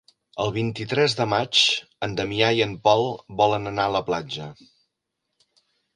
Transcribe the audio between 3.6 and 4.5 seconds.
anar a la platja.